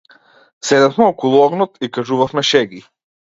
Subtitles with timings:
[0.69, 2.81] Седевме околу огнот и кажувавме шеги.